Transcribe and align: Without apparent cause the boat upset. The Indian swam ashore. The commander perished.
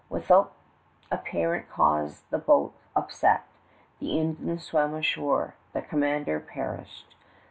Without 0.09 0.53
apparent 1.11 1.69
cause 1.69 2.23
the 2.31 2.39
boat 2.39 2.73
upset. 2.95 3.43
The 3.99 4.17
Indian 4.17 4.57
swam 4.57 4.95
ashore. 4.95 5.53
The 5.73 5.83
commander 5.83 6.39
perished. 6.39 7.13